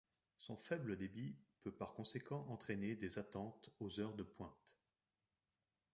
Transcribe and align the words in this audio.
Son 0.37 0.57
faible 0.57 0.97
débit 0.97 1.35
peut 1.61 1.71
par 1.75 1.93
conséquent 1.93 2.47
entraîner 2.49 2.95
des 2.95 3.19
attentes 3.19 3.69
aux 3.79 3.99
heures 3.99 4.15
de 4.15 4.23
pointe. 4.23 4.79